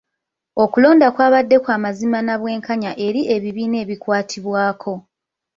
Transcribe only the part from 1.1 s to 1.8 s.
kwabadde kwa